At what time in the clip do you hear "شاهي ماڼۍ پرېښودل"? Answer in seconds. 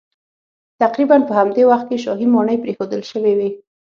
2.03-3.01